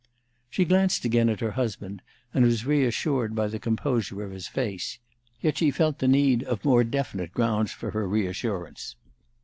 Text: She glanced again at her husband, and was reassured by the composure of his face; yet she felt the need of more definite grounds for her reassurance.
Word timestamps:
She 0.49 0.65
glanced 0.65 1.05
again 1.05 1.29
at 1.29 1.41
her 1.41 1.51
husband, 1.51 2.01
and 2.33 2.43
was 2.43 2.65
reassured 2.65 3.35
by 3.35 3.45
the 3.47 3.59
composure 3.59 4.23
of 4.23 4.31
his 4.31 4.47
face; 4.47 4.97
yet 5.41 5.59
she 5.59 5.69
felt 5.69 5.99
the 5.99 6.07
need 6.07 6.41
of 6.45 6.65
more 6.65 6.83
definite 6.83 7.33
grounds 7.35 7.71
for 7.71 7.91
her 7.91 8.07
reassurance. 8.09 8.95